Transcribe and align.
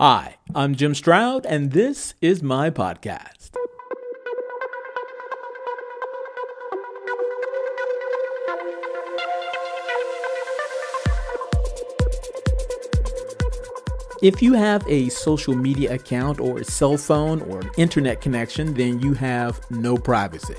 Hi, 0.00 0.36
I'm 0.54 0.76
Jim 0.76 0.94
Stroud, 0.94 1.44
and 1.44 1.72
this 1.72 2.14
is 2.20 2.40
my 2.40 2.70
podcast. 2.70 3.50
If 14.22 14.40
you 14.40 14.52
have 14.52 14.86
a 14.86 15.08
social 15.08 15.56
media 15.56 15.94
account 15.94 16.38
or 16.38 16.58
a 16.58 16.64
cell 16.64 16.96
phone 16.96 17.42
or 17.42 17.62
an 17.62 17.70
internet 17.76 18.20
connection, 18.20 18.74
then 18.74 19.00
you 19.00 19.14
have 19.14 19.60
no 19.68 19.96
privacy. 19.96 20.54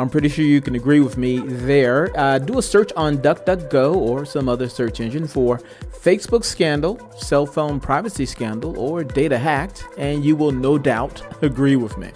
I'm 0.00 0.08
pretty 0.08 0.30
sure 0.30 0.46
you 0.46 0.62
can 0.62 0.76
agree 0.76 1.00
with 1.00 1.18
me 1.18 1.40
there. 1.40 2.10
Uh, 2.18 2.38
do 2.38 2.58
a 2.58 2.62
search 2.62 2.90
on 2.96 3.18
DuckDuckGo 3.18 3.94
or 3.94 4.24
some 4.24 4.48
other 4.48 4.66
search 4.66 4.98
engine 4.98 5.26
for 5.26 5.58
Facebook 5.92 6.42
scandal, 6.42 6.98
cell 7.18 7.44
phone 7.44 7.78
privacy 7.78 8.24
scandal, 8.24 8.78
or 8.78 9.04
data 9.04 9.36
hacked, 9.36 9.84
and 9.98 10.24
you 10.24 10.36
will 10.36 10.52
no 10.52 10.78
doubt 10.78 11.22
agree 11.42 11.76
with 11.76 11.98
me. 11.98 12.12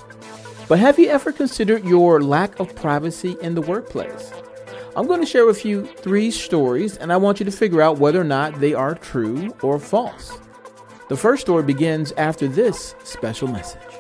But 0.66 0.78
have 0.78 0.98
you 0.98 1.08
ever 1.08 1.30
considered 1.30 1.84
your 1.84 2.22
lack 2.22 2.58
of 2.58 2.74
privacy 2.74 3.36
in 3.42 3.54
the 3.54 3.60
workplace? 3.60 4.32
I'm 4.96 5.06
going 5.06 5.20
to 5.20 5.26
share 5.26 5.44
with 5.44 5.66
you 5.66 5.84
three 5.84 6.30
stories, 6.30 6.96
and 6.96 7.12
I 7.12 7.18
want 7.18 7.38
you 7.38 7.44
to 7.44 7.52
figure 7.52 7.82
out 7.82 7.98
whether 7.98 8.20
or 8.20 8.24
not 8.24 8.60
they 8.60 8.72
are 8.72 8.94
true 8.94 9.54
or 9.60 9.78
false. 9.78 10.38
The 11.10 11.18
first 11.18 11.42
story 11.42 11.64
begins 11.64 12.12
after 12.12 12.48
this 12.48 12.94
special 13.04 13.46
message. 13.46 13.93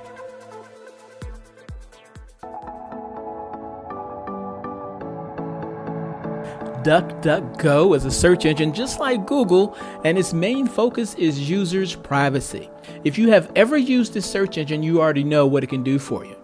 DuckDuckGo 6.84 7.96
is 7.96 8.04
a 8.04 8.10
search 8.10 8.44
engine 8.44 8.74
just 8.74 9.00
like 9.00 9.26
Google, 9.26 9.74
and 10.04 10.18
its 10.18 10.34
main 10.34 10.66
focus 10.66 11.14
is 11.14 11.48
users' 11.48 11.94
privacy. 11.96 12.68
If 13.04 13.16
you 13.16 13.30
have 13.30 13.50
ever 13.56 13.78
used 13.78 14.12
this 14.12 14.30
search 14.30 14.58
engine, 14.58 14.82
you 14.82 15.00
already 15.00 15.24
know 15.24 15.46
what 15.46 15.64
it 15.64 15.70
can 15.70 15.82
do 15.82 15.98
for 15.98 16.26
you. 16.26 16.36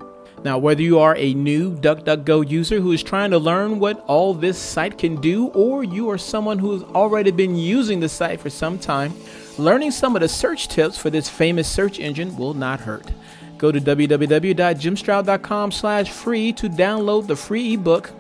Now, 0.43 0.57
whether 0.57 0.81
you 0.81 0.99
are 0.99 1.15
a 1.19 1.35
new 1.35 1.77
DuckDuckGo 1.77 2.49
user 2.49 2.81
who 2.81 2.93
is 2.93 3.03
trying 3.03 3.33
to 3.33 3.39
learn 3.39 3.79
what 3.79 4.03
all 4.07 4.33
this 4.33 4.57
site 4.57 4.97
can 4.97 5.21
do, 5.21 5.49
or 5.49 5.85
you 5.85 6.09
are 6.09 6.17
someone 6.17 6.59
who 6.59 6.73
has 6.73 6.85
already 6.95 7.33
been 7.33 7.55
using 7.55 8.01
the 8.01 8.09
site 8.09 8.41
for 8.41 8.49
some 8.49 8.79
time, 8.79 9.13
learning 9.59 9.91
some 9.91 10.17
of 10.17 10.23
the 10.23 10.29
search 10.29 10.69
tips 10.69 10.97
for 10.97 11.11
this 11.11 11.29
famous 11.29 11.69
search 11.69 12.01
engine 12.01 12.35
will 12.39 12.55
not 12.55 12.81
hurt. 12.81 13.13
Go 13.59 13.71
to 13.71 13.79
www.jimstroud.com 13.79 15.71
slash 15.71 16.11
free 16.11 16.51
to 16.55 16.71
download 16.71 17.27
the 17.27 17.37
free 17.37 17.75
ebook 17.75 18.11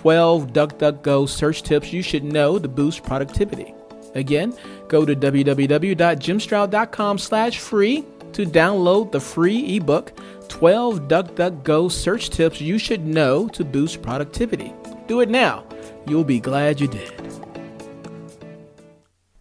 12 0.00 0.54
DuckDuckGo 0.54 1.28
search 1.28 1.62
tips 1.62 1.92
you 1.92 2.00
should 2.00 2.24
know 2.24 2.58
to 2.58 2.66
boost 2.66 3.02
productivity. 3.02 3.74
Again, 4.14 4.56
go 4.88 5.04
to 5.04 5.14
www.jimstroud.com 5.14 7.18
slash 7.18 7.58
free 7.58 8.06
to 8.32 8.46
download 8.46 9.12
the 9.12 9.20
free 9.20 9.76
ebook 9.76 10.18
12 10.48 11.02
DuckDuckGo 11.02 11.92
search 11.92 12.30
tips 12.30 12.62
you 12.62 12.78
should 12.78 13.06
know 13.06 13.46
to 13.48 13.62
boost 13.62 14.00
productivity. 14.00 14.72
Do 15.06 15.20
it 15.20 15.28
now. 15.28 15.66
You'll 16.06 16.24
be 16.24 16.40
glad 16.40 16.80
you 16.80 16.88
did. 16.88 17.12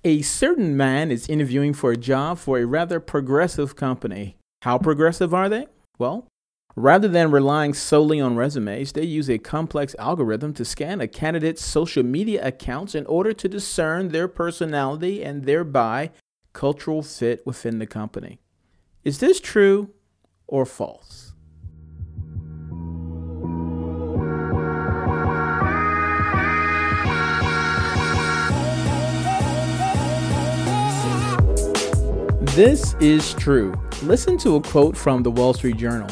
A 0.03 0.21
certain 0.21 0.75
man 0.75 1.09
is 1.09 1.29
interviewing 1.29 1.73
for 1.73 1.91
a 1.91 1.97
job 1.97 2.37
for 2.37 2.59
a 2.59 2.65
rather 2.65 2.99
progressive 2.99 3.77
company. 3.77 4.35
How 4.63 4.77
progressive 4.77 5.33
are 5.33 5.47
they? 5.47 5.67
Well, 5.97 6.27
Rather 6.75 7.07
than 7.07 7.31
relying 7.31 7.73
solely 7.73 8.21
on 8.21 8.35
resumes, 8.35 8.91
they 8.93 9.03
use 9.03 9.29
a 9.29 9.37
complex 9.37 9.95
algorithm 9.97 10.53
to 10.53 10.63
scan 10.63 11.01
a 11.01 11.07
candidate's 11.07 11.65
social 11.65 12.03
media 12.03 12.45
accounts 12.45 12.93
in 12.95 13.05
order 13.07 13.33
to 13.33 13.49
discern 13.49 14.09
their 14.09 14.27
personality 14.27 15.23
and 15.23 15.45
thereby 15.45 16.11
cultural 16.53 17.01
fit 17.01 17.45
within 17.45 17.79
the 17.79 17.87
company. 17.87 18.39
Is 19.03 19.19
this 19.19 19.39
true 19.39 19.89
or 20.47 20.65
false? 20.65 21.33
This 32.55 32.93
is 32.95 33.33
true. 33.35 33.73
Listen 34.03 34.37
to 34.39 34.55
a 34.55 34.61
quote 34.61 34.97
from 34.97 35.23
the 35.23 35.31
Wall 35.31 35.53
Street 35.53 35.77
Journal. 35.77 36.09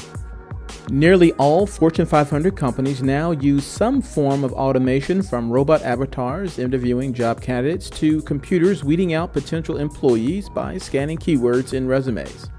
Nearly 0.90 1.34
all 1.34 1.68
Fortune 1.68 2.06
500 2.06 2.56
companies 2.56 3.04
now 3.04 3.32
use 3.32 3.66
some 3.66 4.02
form 4.02 4.46
of 4.46 4.54
automation 4.54 5.22
from 5.22 5.52
robot 5.52 5.82
avatars 5.82 6.60
interviewing 6.60 7.12
job 7.12 7.42
candidates 7.42 7.90
to 7.90 8.22
computers 8.22 8.86
weeding 8.86 9.14
out 9.14 9.34
potential 9.34 9.78
employees 9.78 10.48
by 10.48 10.78
scanning 10.78 11.18
keywords 11.18 11.74
in 11.74 11.90
resumes. 11.90 12.50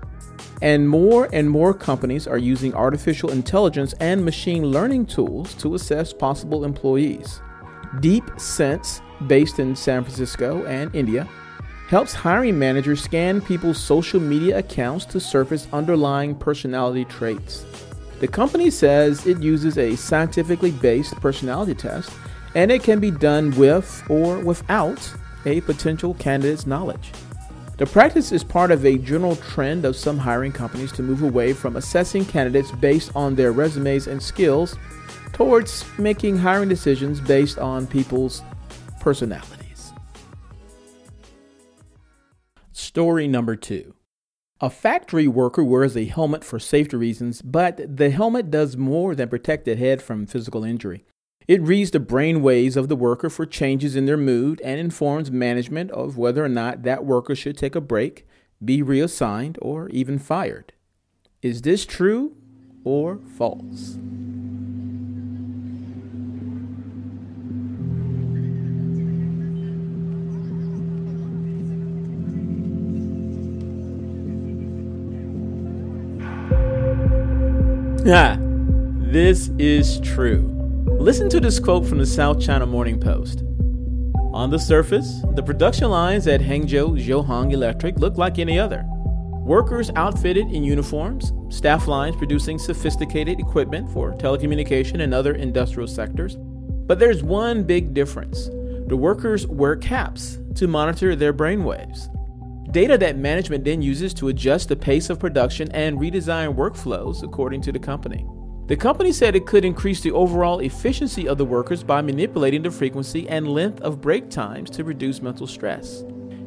And 0.60 0.86
more 0.86 1.30
and 1.32 1.48
more 1.48 1.72
companies 1.72 2.26
are 2.26 2.36
using 2.36 2.74
artificial 2.74 3.30
intelligence 3.30 3.94
and 3.94 4.22
machine 4.22 4.64
learning 4.64 5.06
tools 5.06 5.54
to 5.54 5.74
assess 5.74 6.12
possible 6.12 6.66
employees. 6.66 7.40
Deep 8.00 8.24
Sense, 8.38 9.00
based 9.26 9.58
in 9.58 9.74
San 9.74 10.04
Francisco 10.04 10.66
and 10.66 10.94
India, 10.94 11.26
helps 11.88 12.12
hiring 12.12 12.58
managers 12.58 13.02
scan 13.02 13.40
people's 13.40 13.82
social 13.82 14.20
media 14.20 14.58
accounts 14.58 15.06
to 15.06 15.18
surface 15.18 15.66
underlying 15.72 16.34
personality 16.34 17.06
traits. 17.06 17.64
The 18.20 18.28
company 18.28 18.70
says 18.70 19.26
it 19.26 19.40
uses 19.40 19.78
a 19.78 19.94
scientifically 19.94 20.72
based 20.72 21.14
personality 21.16 21.74
test 21.74 22.10
and 22.54 22.72
it 22.72 22.82
can 22.82 22.98
be 22.98 23.10
done 23.10 23.52
with 23.56 24.02
or 24.08 24.40
without 24.40 25.14
a 25.44 25.60
potential 25.60 26.14
candidate's 26.14 26.66
knowledge. 26.66 27.12
The 27.76 27.86
practice 27.86 28.32
is 28.32 28.42
part 28.42 28.72
of 28.72 28.84
a 28.84 28.98
general 28.98 29.36
trend 29.36 29.84
of 29.84 29.94
some 29.94 30.18
hiring 30.18 30.50
companies 30.50 30.90
to 30.92 31.02
move 31.02 31.22
away 31.22 31.52
from 31.52 31.76
assessing 31.76 32.24
candidates 32.24 32.72
based 32.72 33.12
on 33.14 33.36
their 33.36 33.52
resumes 33.52 34.08
and 34.08 34.20
skills 34.20 34.76
towards 35.32 35.84
making 35.96 36.38
hiring 36.38 36.68
decisions 36.68 37.20
based 37.20 37.58
on 37.58 37.86
people's 37.86 38.42
personalities. 38.98 39.92
Story 42.72 43.28
number 43.28 43.54
two 43.54 43.94
a 44.60 44.70
factory 44.70 45.28
worker 45.28 45.62
wears 45.62 45.96
a 45.96 46.06
helmet 46.06 46.42
for 46.42 46.58
safety 46.58 46.96
reasons, 46.96 47.42
but 47.42 47.96
the 47.96 48.10
helmet 48.10 48.50
does 48.50 48.76
more 48.76 49.14
than 49.14 49.28
protect 49.28 49.64
the 49.64 49.76
head 49.76 50.02
from 50.02 50.26
physical 50.26 50.64
injury. 50.64 51.04
It 51.46 51.62
reads 51.62 51.92
the 51.92 52.00
brain 52.00 52.42
waves 52.42 52.76
of 52.76 52.88
the 52.88 52.96
worker 52.96 53.30
for 53.30 53.46
changes 53.46 53.96
in 53.96 54.06
their 54.06 54.16
mood 54.16 54.60
and 54.62 54.80
informs 54.80 55.30
management 55.30 55.90
of 55.92 56.18
whether 56.18 56.44
or 56.44 56.48
not 56.48 56.82
that 56.82 57.04
worker 57.04 57.34
should 57.34 57.56
take 57.56 57.76
a 57.76 57.80
break, 57.80 58.26
be 58.62 58.82
reassigned, 58.82 59.58
or 59.62 59.88
even 59.90 60.18
fired. 60.18 60.72
Is 61.40 61.62
this 61.62 61.86
true 61.86 62.36
or 62.84 63.20
false? 63.36 63.96
This 78.08 79.50
is 79.58 80.00
true. 80.00 80.50
Listen 80.98 81.28
to 81.28 81.40
this 81.40 81.60
quote 81.60 81.84
from 81.84 81.98
the 81.98 82.06
South 82.06 82.40
China 82.40 82.64
Morning 82.64 82.98
Post. 82.98 83.42
On 84.32 84.48
the 84.48 84.58
surface, 84.58 85.20
the 85.34 85.42
production 85.42 85.90
lines 85.90 86.26
at 86.26 86.40
Hangzhou 86.40 86.98
Zhongheng 86.98 87.52
Electric 87.52 87.98
look 87.98 88.16
like 88.16 88.38
any 88.38 88.58
other. 88.58 88.82
Workers 89.44 89.90
outfitted 89.94 90.50
in 90.50 90.64
uniforms, 90.64 91.34
staff 91.54 91.86
lines 91.86 92.16
producing 92.16 92.58
sophisticated 92.58 93.40
equipment 93.40 93.90
for 93.90 94.14
telecommunication 94.14 95.02
and 95.02 95.12
other 95.12 95.34
industrial 95.34 95.86
sectors. 95.86 96.38
But 96.86 96.98
there's 96.98 97.22
one 97.22 97.62
big 97.62 97.92
difference. 97.92 98.46
The 98.86 98.96
workers 98.96 99.46
wear 99.46 99.76
caps 99.76 100.38
to 100.54 100.66
monitor 100.66 101.14
their 101.14 101.34
brainwaves 101.34 102.08
data 102.70 102.98
that 102.98 103.16
management 103.16 103.64
then 103.64 103.80
uses 103.80 104.12
to 104.14 104.28
adjust 104.28 104.68
the 104.68 104.76
pace 104.76 105.08
of 105.08 105.18
production 105.18 105.70
and 105.72 105.98
redesign 105.98 106.54
workflows 106.54 107.22
according 107.22 107.62
to 107.62 107.72
the 107.72 107.78
company. 107.78 108.26
The 108.66 108.76
company 108.76 109.12
said 109.12 109.34
it 109.34 109.46
could 109.46 109.64
increase 109.64 110.02
the 110.02 110.12
overall 110.12 110.58
efficiency 110.58 111.26
of 111.26 111.38
the 111.38 111.44
workers 111.44 111.82
by 111.82 112.02
manipulating 112.02 112.62
the 112.62 112.70
frequency 112.70 113.26
and 113.26 113.48
length 113.48 113.80
of 113.80 114.02
break 114.02 114.28
times 114.28 114.68
to 114.70 114.84
reduce 114.84 115.22
mental 115.22 115.46
stress. 115.46 116.02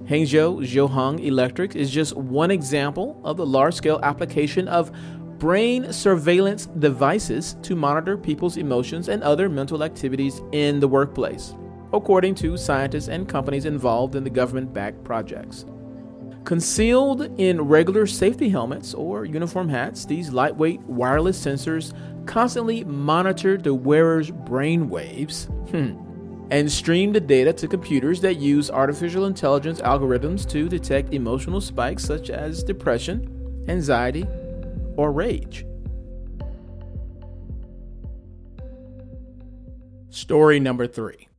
Hangzhou 0.06 0.64
Zhongheng 0.64 1.26
Electric 1.26 1.76
is 1.76 1.90
just 1.90 2.16
one 2.16 2.52
example 2.52 3.20
of 3.24 3.38
the 3.38 3.46
large 3.46 3.74
scale 3.74 4.00
application 4.04 4.68
of 4.68 4.92
brain 5.40 5.92
surveillance 5.92 6.68
devices 6.68 7.56
to 7.64 7.76
monitor 7.76 8.16
people's 8.16 8.58
emotions 8.58 9.10
and 9.10 9.24
other 9.24 9.50
mental 9.50 9.84
activities 9.84 10.42
in 10.52 10.80
the 10.80 10.88
workplace, 10.88 11.56
according 11.94 12.36
to 12.36 12.56
scientists 12.58 13.08
and 13.08 13.28
companies 13.28 13.66
involved 13.66 14.16
in 14.16 14.24
the 14.24 14.30
government 14.30 14.72
backed 14.72 15.04
projects. 15.04 15.66
Concealed 16.44 17.22
in 17.40 17.62
regular 17.62 18.08
safety 18.08 18.50
helmets 18.50 18.94
or 18.94 19.26
uniform 19.26 19.70
hats, 19.70 20.06
these 20.06 20.32
lightweight 20.32 20.82
wireless 20.82 21.44
sensors 21.44 21.94
constantly 22.26 22.84
monitor 22.84 23.58
the 23.58 23.74
wearer's 23.74 24.32
brain 24.32 24.90
waves. 24.90 25.46
Hmm. 25.70 25.98
and 26.52 26.70
stream 26.70 27.14
the 27.14 27.20
data 27.22 27.54
to 27.54 27.66
computers 27.66 28.20
that 28.20 28.36
use 28.36 28.70
artificial 28.70 29.26
intelligence 29.26 29.80
algorithms 29.80 30.48
to 30.50 30.68
detect 30.68 31.14
emotional 31.14 31.62
spikes 31.62 32.04
such 32.04 32.30
as 32.30 32.62
depression, 32.62 33.66
anxiety, 33.70 34.28
or 34.98 35.14
rage. 35.14 35.66
Story 40.10 40.60
number 40.60 40.88
three 40.88 41.30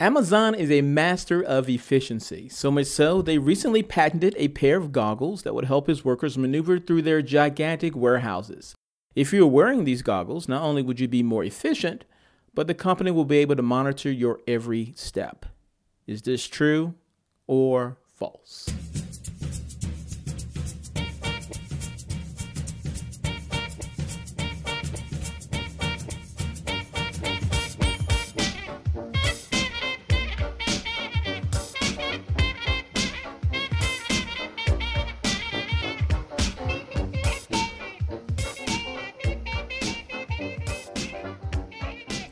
Amazon 0.00 0.54
is 0.54 0.70
a 0.70 0.80
master 0.80 1.42
of 1.42 1.68
efficiency, 1.68 2.48
so 2.48 2.70
much 2.70 2.86
so 2.86 3.20
they 3.20 3.36
recently 3.36 3.82
patented 3.82 4.32
a 4.38 4.46
pair 4.46 4.76
of 4.76 4.92
goggles 4.92 5.42
that 5.42 5.56
would 5.56 5.64
help 5.64 5.88
its 5.88 6.04
workers 6.04 6.38
maneuver 6.38 6.78
through 6.78 7.02
their 7.02 7.20
gigantic 7.20 7.96
warehouses. 7.96 8.76
If 9.16 9.32
you're 9.32 9.48
wearing 9.48 9.82
these 9.82 10.02
goggles, 10.02 10.46
not 10.46 10.62
only 10.62 10.82
would 10.82 11.00
you 11.00 11.08
be 11.08 11.24
more 11.24 11.42
efficient, 11.42 12.04
but 12.54 12.68
the 12.68 12.74
company 12.74 13.10
will 13.10 13.24
be 13.24 13.38
able 13.38 13.56
to 13.56 13.62
monitor 13.62 14.12
your 14.12 14.38
every 14.46 14.92
step. 14.94 15.46
Is 16.06 16.22
this 16.22 16.46
true 16.46 16.94
or 17.48 17.98
false? 18.06 18.68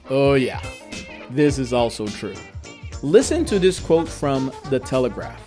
Oh, 0.09 0.35
yeah, 0.35 0.63
this 1.31 1.59
is 1.59 1.73
also 1.73 2.07
true. 2.07 2.35
Listen 3.03 3.45
to 3.47 3.59
this 3.59 3.81
quote 3.81 4.09
from 4.09 4.53
The 4.71 4.79
Telegraph 4.79 5.43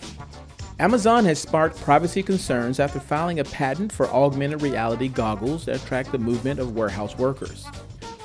Amazon 0.79 1.23
has 1.25 1.39
sparked 1.39 1.79
privacy 1.79 2.21
concerns 2.21 2.77
after 2.77 2.99
filing 2.99 3.39
a 3.39 3.45
patent 3.45 3.89
for 3.89 4.07
augmented 4.07 4.61
reality 4.61 5.07
goggles 5.07 5.63
that 5.65 5.79
track 5.85 6.11
the 6.11 6.17
movement 6.17 6.59
of 6.59 6.75
warehouse 6.75 7.17
workers. 7.17 7.65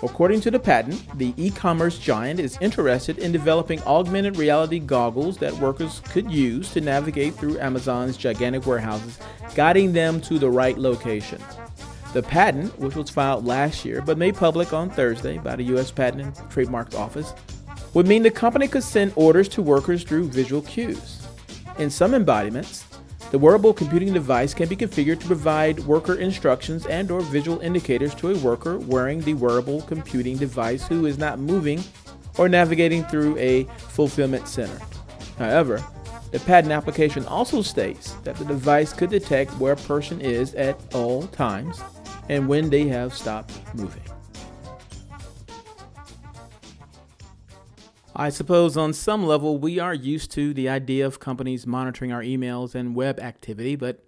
According 0.03 0.41
to 0.41 0.51
the 0.51 0.59
patent, 0.59 1.07
the 1.19 1.33
e 1.37 1.51
commerce 1.51 1.99
giant 1.99 2.41
is 2.41 2.59
interested 2.61 3.19
in 3.19 3.31
developing 3.31 3.81
augmented 3.83 4.37
reality 4.37 4.81
goggles 4.81 5.39
that 5.39 5.55
workers 5.55 6.01
could 6.11 6.29
use 6.31 6.73
to 6.73 6.81
navigate 6.81 7.35
through 7.35 7.61
Amazon's 7.61 8.17
gigantic 8.17 8.67
warehouses, 8.67 9.21
guiding 9.55 9.93
them 9.93 10.21
to 10.23 10.41
the 10.41 10.51
right 10.51 10.77
location. 10.77 11.41
The 12.15 12.23
patent, 12.23 12.79
which 12.79 12.95
was 12.95 13.11
filed 13.11 13.45
last 13.45 13.85
year 13.85 14.01
but 14.01 14.19
made 14.19 14.37
public 14.37 14.73
on 14.73 14.89
Thursday 14.89 15.37
by 15.39 15.57
the 15.57 15.65
U.S. 15.65 15.91
Patent 15.91 16.39
and 16.39 16.49
Trademark 16.51 16.95
Office, 16.95 17.35
would 17.93 18.07
mean 18.07 18.23
the 18.23 18.31
company 18.31 18.69
could 18.69 18.85
send 18.85 19.13
orders 19.17 19.49
to 19.49 19.63
workers 19.63 20.05
through 20.05 20.29
visual 20.29 20.63
cues. 20.63 21.27
In 21.79 21.91
some 21.91 22.15
embodiments, 22.15 22.85
the 23.33 23.39
wearable 23.39 23.75
computing 23.75 24.13
device 24.13 24.55
can 24.55 24.69
be 24.69 24.77
configured 24.77 25.19
to 25.23 25.27
provide 25.27 25.81
worker 25.81 26.15
instructions 26.15 26.87
and 26.87 27.11
or 27.11 27.21
visual 27.21 27.59
indicators 27.59 28.15
to 28.15 28.31
a 28.31 28.39
worker 28.39 28.79
wearing 28.79 29.21
the 29.23 29.35
wearable 29.35 29.83
computing 29.83 30.37
device 30.37 30.87
who 30.87 31.07
is 31.07 31.19
not 31.19 31.41
moving 31.41 31.83
or 32.39 32.49
navigating 32.49 33.03
through 33.07 33.37
a 33.39 33.65
fulfillment 33.65 34.47
center. 34.47 34.79
However, 35.37 35.85
the 36.31 36.39
patent 36.39 36.73
application 36.73 37.27
also 37.27 37.61
states 37.61 38.13
that 38.23 38.37
the 38.37 38.45
device 38.45 38.93
could 38.93 39.11
detect 39.11 39.53
where 39.59 39.73
a 39.73 39.77
person 39.77 40.21
is 40.21 40.55
at 40.55 40.79
all 40.95 41.27
times 41.27 41.83
and 42.29 42.49
when 42.49 42.71
they 42.71 42.89
have 42.89 43.15
stopped 43.15 43.53
moving. 43.75 44.03
I 48.17 48.29
suppose 48.29 48.77
on 48.77 48.93
some 48.93 49.27
level 49.27 49.59
we 49.59 49.81
are 49.81 49.95
used 49.95 50.31
to 50.33 50.55
the 50.55 50.69
idea 50.69 51.05
of 51.05 51.19
companies 51.19 51.67
monitoring 51.67 52.13
our 52.13 52.23
emails 52.23 52.75
and 52.75 52.95
web 52.95 53.19
activity, 53.19 53.75
but 53.75 54.05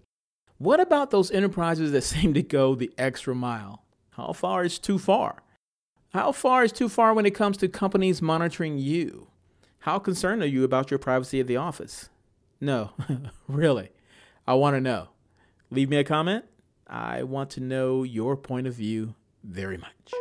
what 0.58 0.78
about 0.78 1.10
those 1.10 1.30
enterprises 1.30 1.92
that 1.92 2.02
seem 2.02 2.32
to 2.34 2.42
go 2.42 2.74
the 2.74 2.92
extra 2.96 3.34
mile? 3.34 3.82
How 4.10 4.32
far 4.32 4.64
is 4.64 4.78
too 4.78 4.98
far? 4.98 5.42
How 6.10 6.32
far 6.32 6.64
is 6.64 6.72
too 6.72 6.88
far 6.88 7.12
when 7.12 7.26
it 7.26 7.34
comes 7.34 7.56
to 7.58 7.68
companies 7.68 8.22
monitoring 8.22 8.78
you? 8.78 9.26
How 9.80 9.98
concerned 9.98 10.42
are 10.42 10.46
you 10.46 10.64
about 10.64 10.90
your 10.90 10.98
privacy 10.98 11.40
at 11.40 11.46
the 11.46 11.56
office? 11.56 12.08
No, 12.60 12.92
really. 13.48 13.90
I 14.46 14.54
want 14.54 14.76
to 14.76 14.80
know. 14.80 15.08
Leave 15.70 15.90
me 15.90 15.96
a 15.96 16.04
comment 16.04 16.44
I 16.88 17.24
want 17.24 17.50
to 17.50 17.60
know 17.60 18.04
your 18.04 18.36
point 18.36 18.66
of 18.66 18.74
view 18.74 19.14
very 19.42 19.76
much. 19.76 20.12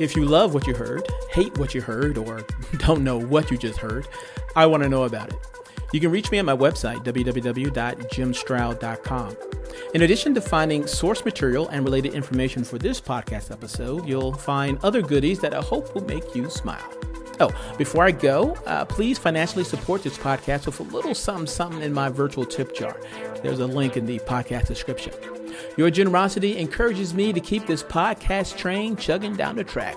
If 0.00 0.16
you 0.16 0.24
love 0.24 0.54
what 0.54 0.66
you 0.66 0.74
heard, 0.74 1.06
hate 1.30 1.56
what 1.58 1.74
you 1.74 1.82
heard, 1.82 2.16
or 2.16 2.46
don't 2.78 3.04
know 3.04 3.18
what 3.18 3.50
you 3.50 3.58
just 3.58 3.78
heard, 3.78 4.08
I 4.56 4.64
want 4.66 4.82
to 4.82 4.88
know 4.88 5.04
about 5.04 5.28
it. 5.28 5.36
You 5.92 6.00
can 6.00 6.10
reach 6.10 6.30
me 6.30 6.38
at 6.38 6.44
my 6.44 6.56
website, 6.56 7.04
www.jimstroud.com. 7.04 9.36
In 9.92 10.02
addition 10.02 10.34
to 10.34 10.40
finding 10.40 10.86
source 10.86 11.24
material 11.24 11.66
and 11.70 11.84
related 11.84 12.14
information 12.14 12.62
for 12.62 12.78
this 12.78 13.00
podcast 13.00 13.50
episode, 13.50 14.06
you'll 14.06 14.32
find 14.32 14.78
other 14.84 15.02
goodies 15.02 15.40
that 15.40 15.52
I 15.52 15.60
hope 15.60 15.92
will 15.96 16.04
make 16.04 16.32
you 16.32 16.48
smile. 16.48 16.88
Oh, 17.40 17.50
before 17.76 18.04
I 18.04 18.12
go, 18.12 18.52
uh, 18.66 18.84
please 18.84 19.18
financially 19.18 19.64
support 19.64 20.04
this 20.04 20.16
podcast 20.16 20.66
with 20.66 20.78
a 20.78 20.84
little 20.84 21.12
something 21.12 21.48
something 21.48 21.82
in 21.82 21.92
my 21.92 22.08
virtual 22.08 22.44
tip 22.44 22.72
jar. 22.72 23.00
There's 23.42 23.58
a 23.58 23.66
link 23.66 23.96
in 23.96 24.06
the 24.06 24.20
podcast 24.20 24.68
description. 24.68 25.12
Your 25.76 25.90
generosity 25.90 26.58
encourages 26.58 27.12
me 27.12 27.32
to 27.32 27.40
keep 27.40 27.66
this 27.66 27.82
podcast 27.82 28.56
train 28.56 28.94
chugging 28.94 29.34
down 29.34 29.56
the 29.56 29.64
track. 29.64 29.96